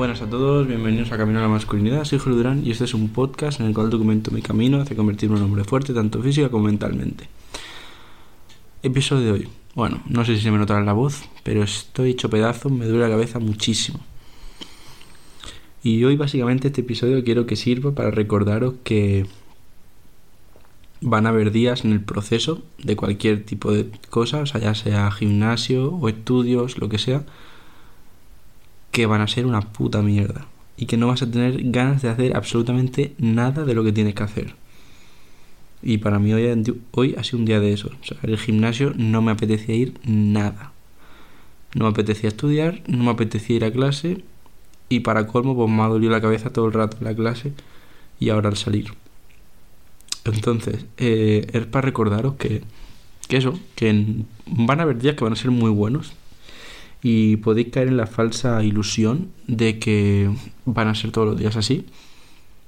buenas 0.00 0.22
a 0.22 0.30
todos, 0.30 0.66
bienvenidos 0.66 1.12
a 1.12 1.18
Camino 1.18 1.40
a 1.40 1.42
la 1.42 1.48
Masculinidad, 1.48 2.04
soy 2.04 2.18
Julio 2.18 2.38
Durán 2.38 2.66
y 2.66 2.70
este 2.70 2.84
es 2.84 2.94
un 2.94 3.10
podcast 3.10 3.60
en 3.60 3.66
el 3.66 3.74
cual 3.74 3.90
documento 3.90 4.30
mi 4.30 4.40
camino 4.40 4.80
hacia 4.80 4.96
convertirme 4.96 5.36
en 5.36 5.42
un 5.42 5.50
hombre 5.50 5.64
fuerte, 5.64 5.92
tanto 5.92 6.22
física 6.22 6.48
como 6.48 6.64
mentalmente. 6.64 7.28
Episodio 8.82 9.26
de 9.26 9.32
hoy. 9.32 9.48
Bueno, 9.74 10.02
no 10.06 10.24
sé 10.24 10.36
si 10.36 10.40
se 10.40 10.50
me 10.50 10.56
notará 10.56 10.82
la 10.82 10.94
voz, 10.94 11.24
pero 11.42 11.62
estoy 11.62 12.12
hecho 12.12 12.30
pedazo, 12.30 12.70
me 12.70 12.86
duele 12.86 13.04
la 13.04 13.10
cabeza 13.10 13.40
muchísimo. 13.40 14.00
Y 15.82 16.02
hoy 16.04 16.16
básicamente 16.16 16.68
este 16.68 16.80
episodio 16.80 17.22
quiero 17.22 17.44
que 17.44 17.56
sirva 17.56 17.94
para 17.94 18.10
recordaros 18.10 18.76
que 18.82 19.26
van 21.02 21.26
a 21.26 21.28
haber 21.28 21.50
días 21.50 21.84
en 21.84 21.92
el 21.92 22.00
proceso 22.00 22.62
de 22.82 22.96
cualquier 22.96 23.44
tipo 23.44 23.70
de 23.70 23.90
cosa, 24.08 24.40
o 24.40 24.46
sea, 24.46 24.62
ya 24.62 24.74
sea 24.74 25.10
gimnasio 25.10 25.92
o 25.92 26.08
estudios, 26.08 26.78
lo 26.78 26.88
que 26.88 26.96
sea, 26.96 27.26
que 28.90 29.06
van 29.06 29.20
a 29.20 29.28
ser 29.28 29.46
una 29.46 29.60
puta 29.60 30.02
mierda 30.02 30.46
y 30.76 30.86
que 30.86 30.96
no 30.96 31.08
vas 31.08 31.22
a 31.22 31.30
tener 31.30 31.70
ganas 31.70 32.02
de 32.02 32.08
hacer 32.08 32.36
absolutamente 32.36 33.14
nada 33.18 33.64
de 33.64 33.74
lo 33.74 33.84
que 33.84 33.92
tienes 33.92 34.14
que 34.14 34.22
hacer. 34.22 34.54
Y 35.82 35.98
para 35.98 36.18
mí 36.18 36.32
hoy, 36.32 36.46
hoy 36.92 37.14
ha 37.18 37.24
sido 37.24 37.38
un 37.38 37.44
día 37.44 37.60
de 37.60 37.72
eso. 37.72 37.90
O 38.02 38.04
sea, 38.04 38.18
el 38.22 38.38
gimnasio 38.38 38.92
no 38.96 39.22
me 39.22 39.32
apetecía 39.32 39.74
ir 39.74 39.94
nada. 40.04 40.72
No 41.74 41.84
me 41.84 41.90
apetecía 41.90 42.28
estudiar, 42.28 42.82
no 42.86 43.04
me 43.04 43.10
apetecía 43.10 43.56
ir 43.56 43.64
a 43.64 43.72
clase 43.72 44.24
y 44.88 45.00
para 45.00 45.26
colmo 45.26 45.54
pues 45.54 45.70
me 45.70 45.82
ha 45.82 45.86
dolido 45.86 46.12
la 46.12 46.20
cabeza 46.20 46.50
todo 46.50 46.66
el 46.66 46.72
rato 46.72 46.96
en 46.98 47.04
la 47.04 47.14
clase 47.14 47.52
y 48.18 48.30
ahora 48.30 48.48
al 48.48 48.56
salir. 48.56 48.92
Entonces, 50.24 50.84
eh, 50.98 51.46
es 51.52 51.66
para 51.66 51.86
recordaros 51.86 52.34
que, 52.34 52.62
que 53.28 53.36
eso, 53.36 53.58
que 53.76 54.24
van 54.46 54.80
a 54.80 54.82
haber 54.82 54.98
días 54.98 55.14
que 55.14 55.24
van 55.24 55.32
a 55.34 55.36
ser 55.36 55.50
muy 55.50 55.70
buenos 55.70 56.12
y 57.02 57.36
podéis 57.36 57.68
caer 57.68 57.88
en 57.88 57.96
la 57.96 58.06
falsa 58.06 58.62
ilusión 58.62 59.28
de 59.46 59.78
que 59.78 60.30
van 60.64 60.88
a 60.88 60.94
ser 60.94 61.12
todos 61.12 61.28
los 61.28 61.38
días 61.38 61.56
así 61.56 61.86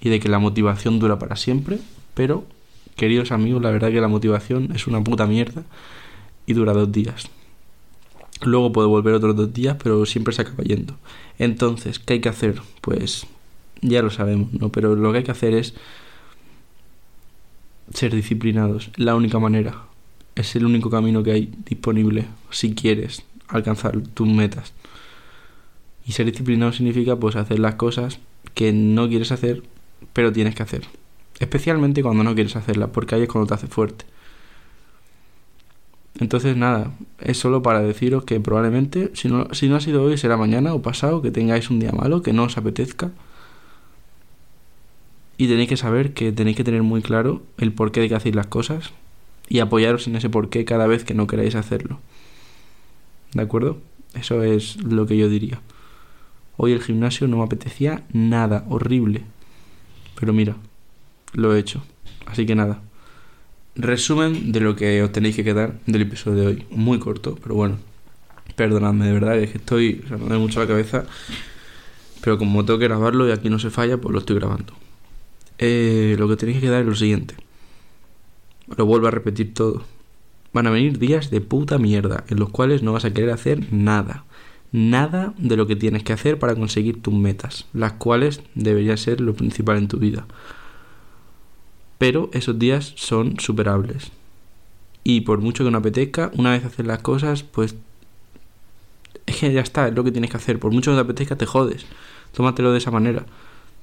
y 0.00 0.08
de 0.08 0.20
que 0.20 0.28
la 0.28 0.38
motivación 0.38 0.98
dura 0.98 1.18
para 1.18 1.36
siempre, 1.36 1.78
pero 2.14 2.44
queridos 2.96 3.32
amigos, 3.32 3.62
la 3.62 3.70
verdad 3.70 3.90
que 3.90 4.00
la 4.00 4.08
motivación 4.08 4.70
es 4.74 4.86
una 4.86 5.02
puta 5.02 5.26
mierda 5.26 5.62
y 6.46 6.54
dura 6.54 6.72
dos 6.72 6.90
días. 6.90 7.28
Luego 8.42 8.72
puede 8.72 8.88
volver 8.88 9.14
otros 9.14 9.36
dos 9.36 9.52
días, 9.52 9.76
pero 9.82 10.04
siempre 10.06 10.34
se 10.34 10.42
acaba 10.42 10.64
yendo. 10.64 10.96
Entonces, 11.38 11.98
¿qué 11.98 12.14
hay 12.14 12.20
que 12.20 12.28
hacer? 12.28 12.60
Pues 12.80 13.26
ya 13.80 14.02
lo 14.02 14.10
sabemos, 14.10 14.52
¿no? 14.52 14.70
Pero 14.70 14.94
lo 14.96 15.12
que 15.12 15.18
hay 15.18 15.24
que 15.24 15.30
hacer 15.30 15.54
es 15.54 15.74
ser 17.92 18.14
disciplinados. 18.14 18.90
La 18.96 19.14
única 19.14 19.38
manera. 19.38 19.82
Es 20.34 20.56
el 20.56 20.66
único 20.66 20.90
camino 20.90 21.22
que 21.22 21.30
hay 21.30 21.52
disponible 21.64 22.26
si 22.50 22.74
quieres 22.74 23.22
alcanzar 23.56 24.00
tus 24.00 24.28
metas. 24.28 24.72
Y 26.06 26.12
ser 26.12 26.26
disciplinado 26.26 26.72
significa 26.72 27.16
pues 27.16 27.36
hacer 27.36 27.58
las 27.58 27.76
cosas 27.76 28.18
que 28.54 28.72
no 28.72 29.08
quieres 29.08 29.32
hacer, 29.32 29.62
pero 30.12 30.32
tienes 30.32 30.54
que 30.54 30.62
hacer. 30.62 30.82
Especialmente 31.38 32.02
cuando 32.02 32.22
no 32.22 32.34
quieres 32.34 32.56
hacerlas, 32.56 32.90
porque 32.90 33.14
ahí 33.14 33.22
es 33.22 33.28
cuando 33.28 33.48
te 33.48 33.54
hace 33.54 33.66
fuerte. 33.66 34.04
Entonces 36.20 36.56
nada, 36.56 36.92
es 37.18 37.38
solo 37.38 37.62
para 37.62 37.80
deciros 37.80 38.24
que 38.24 38.38
probablemente, 38.38 39.10
si 39.14 39.28
no, 39.28 39.52
si 39.52 39.68
no 39.68 39.76
ha 39.76 39.80
sido 39.80 40.04
hoy, 40.04 40.16
será 40.16 40.36
mañana 40.36 40.72
o 40.74 40.82
pasado, 40.82 41.22
que 41.22 41.32
tengáis 41.32 41.70
un 41.70 41.80
día 41.80 41.90
malo, 41.90 42.22
que 42.22 42.32
no 42.32 42.44
os 42.44 42.56
apetezca. 42.56 43.10
Y 45.36 45.48
tenéis 45.48 45.68
que 45.68 45.76
saber 45.76 46.14
que 46.14 46.30
tenéis 46.30 46.56
que 46.56 46.62
tener 46.62 46.84
muy 46.84 47.02
claro 47.02 47.42
el 47.58 47.72
porqué 47.72 48.00
de 48.00 48.08
que 48.08 48.14
hacéis 48.14 48.36
las 48.36 48.46
cosas 48.46 48.92
y 49.48 49.58
apoyaros 49.58 50.06
en 50.06 50.14
ese 50.14 50.30
porqué 50.30 50.64
cada 50.64 50.86
vez 50.86 51.04
que 51.04 51.14
no 51.14 51.26
queráis 51.26 51.56
hacerlo. 51.56 51.98
¿De 53.34 53.42
acuerdo? 53.42 53.78
Eso 54.14 54.42
es 54.42 54.82
lo 54.82 55.06
que 55.06 55.16
yo 55.16 55.28
diría. 55.28 55.60
Hoy 56.56 56.72
el 56.72 56.82
gimnasio 56.82 57.26
no 57.26 57.38
me 57.38 57.44
apetecía 57.44 58.04
nada, 58.12 58.64
horrible. 58.68 59.22
Pero 60.18 60.32
mira, 60.32 60.56
lo 61.32 61.54
he 61.54 61.58
hecho. 61.58 61.82
Así 62.26 62.46
que 62.46 62.54
nada. 62.54 62.80
Resumen 63.74 64.52
de 64.52 64.60
lo 64.60 64.76
que 64.76 65.02
os 65.02 65.10
tenéis 65.10 65.34
que 65.34 65.42
quedar 65.42 65.80
del 65.86 66.02
episodio 66.02 66.40
de 66.40 66.46
hoy. 66.46 66.66
Muy 66.70 67.00
corto, 67.00 67.36
pero 67.42 67.56
bueno. 67.56 67.78
Perdonadme, 68.54 69.06
de 69.06 69.12
verdad, 69.12 69.36
es 69.36 69.50
que 69.50 69.58
estoy. 69.58 70.04
Me 70.10 70.28
da 70.28 70.38
mucho 70.38 70.60
la 70.60 70.68
cabeza. 70.68 71.04
Pero 72.20 72.38
como 72.38 72.64
tengo 72.64 72.78
que 72.78 72.86
grabarlo 72.86 73.28
y 73.28 73.32
aquí 73.32 73.50
no 73.50 73.58
se 73.58 73.70
falla, 73.70 73.98
pues 73.98 74.12
lo 74.12 74.20
estoy 74.20 74.36
grabando. 74.36 74.72
Eh, 75.58 76.14
lo 76.18 76.28
que 76.28 76.36
tenéis 76.36 76.58
que 76.58 76.66
quedar 76.66 76.82
es 76.82 76.86
lo 76.86 76.94
siguiente. 76.94 77.34
Lo 78.76 78.86
vuelvo 78.86 79.08
a 79.08 79.10
repetir 79.10 79.52
todo. 79.54 79.84
Van 80.54 80.68
a 80.68 80.70
venir 80.70 81.00
días 81.00 81.30
de 81.30 81.40
puta 81.40 81.78
mierda 81.78 82.24
en 82.28 82.38
los 82.38 82.48
cuales 82.48 82.82
no 82.82 82.92
vas 82.92 83.04
a 83.04 83.12
querer 83.12 83.30
hacer 83.30 83.72
nada. 83.72 84.24
Nada 84.70 85.34
de 85.36 85.56
lo 85.56 85.66
que 85.66 85.76
tienes 85.76 86.04
que 86.04 86.12
hacer 86.12 86.38
para 86.38 86.54
conseguir 86.54 87.02
tus 87.02 87.12
metas, 87.12 87.66
las 87.72 87.94
cuales 87.94 88.40
debería 88.54 88.96
ser 88.96 89.20
lo 89.20 89.34
principal 89.34 89.78
en 89.78 89.88
tu 89.88 89.98
vida. 89.98 90.26
Pero 91.98 92.30
esos 92.32 92.58
días 92.58 92.92
son 92.96 93.38
superables. 93.40 94.12
Y 95.02 95.22
por 95.22 95.40
mucho 95.40 95.64
que 95.64 95.70
no 95.72 95.78
apetezca, 95.78 96.30
una 96.34 96.52
vez 96.52 96.64
haces 96.64 96.86
las 96.86 97.00
cosas, 97.00 97.42
pues 97.42 97.74
es 99.26 99.36
que 99.36 99.52
ya 99.52 99.60
está, 99.60 99.88
es 99.88 99.94
lo 99.94 100.04
que 100.04 100.12
tienes 100.12 100.30
que 100.30 100.36
hacer. 100.36 100.60
Por 100.60 100.72
mucho 100.72 100.92
que 100.92 100.96
te 100.96 101.02
apetezca, 101.02 101.36
te 101.36 101.46
jodes. 101.46 101.84
Tómatelo 102.32 102.70
de 102.70 102.78
esa 102.78 102.92
manera. 102.92 103.26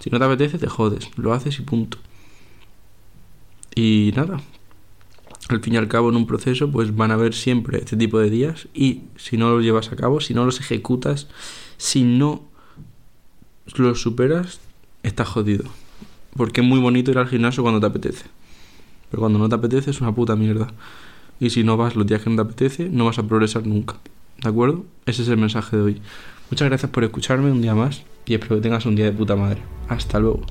Si 0.00 0.10
no 0.10 0.18
te 0.18 0.24
apetece, 0.24 0.58
te 0.58 0.66
jodes. 0.66 1.10
Lo 1.16 1.32
haces 1.32 1.58
y 1.60 1.62
punto. 1.62 1.98
Y 3.74 4.12
nada, 4.16 4.40
al 5.48 5.60
fin 5.60 5.74
y 5.74 5.76
al 5.76 5.88
cabo 5.88 6.10
en 6.10 6.16
un 6.16 6.26
proceso 6.26 6.70
pues 6.70 6.94
van 6.96 7.10
a 7.10 7.14
haber 7.14 7.34
siempre 7.34 7.78
este 7.78 7.96
tipo 7.96 8.18
de 8.18 8.30
días 8.30 8.68
y 8.74 9.02
si 9.16 9.36
no 9.36 9.50
los 9.50 9.62
llevas 9.62 9.92
a 9.92 9.96
cabo, 9.96 10.20
si 10.20 10.34
no 10.34 10.44
los 10.44 10.60
ejecutas, 10.60 11.28
si 11.76 12.02
no 12.02 12.42
los 13.76 14.00
superas, 14.00 14.60
estás 15.02 15.28
jodido. 15.28 15.64
Porque 16.36 16.60
es 16.60 16.66
muy 16.66 16.80
bonito 16.80 17.10
ir 17.10 17.18
al 17.18 17.28
gimnasio 17.28 17.62
cuando 17.62 17.80
te 17.80 17.86
apetece. 17.86 18.26
Pero 19.10 19.20
cuando 19.20 19.38
no 19.38 19.48
te 19.48 19.54
apetece 19.54 19.90
es 19.90 20.00
una 20.00 20.14
puta 20.14 20.36
mierda. 20.36 20.68
Y 21.40 21.50
si 21.50 21.64
no 21.64 21.76
vas 21.76 21.96
los 21.96 22.06
días 22.06 22.22
que 22.22 22.30
no 22.30 22.36
te 22.36 22.42
apetece, 22.42 22.88
no 22.88 23.04
vas 23.04 23.18
a 23.18 23.22
progresar 23.22 23.66
nunca. 23.66 23.96
¿De 24.42 24.48
acuerdo? 24.48 24.84
Ese 25.06 25.22
es 25.22 25.28
el 25.28 25.36
mensaje 25.36 25.76
de 25.76 25.82
hoy. 25.82 26.02
Muchas 26.50 26.68
gracias 26.68 26.90
por 26.90 27.04
escucharme 27.04 27.50
un 27.50 27.62
día 27.62 27.74
más 27.74 28.02
y 28.26 28.34
espero 28.34 28.56
que 28.56 28.62
tengas 28.62 28.86
un 28.86 28.96
día 28.96 29.06
de 29.06 29.12
puta 29.12 29.36
madre. 29.36 29.62
Hasta 29.88 30.18
luego. 30.18 30.42